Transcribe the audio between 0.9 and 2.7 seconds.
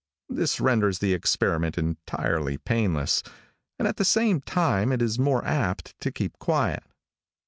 the experiment entirely